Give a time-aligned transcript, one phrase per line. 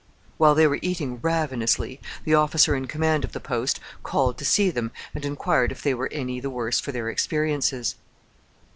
[0.39, 4.71] While they were eating ravenously, the officer in command of the post called to see
[4.71, 7.93] them and inquired if they were any the worse for their experiences.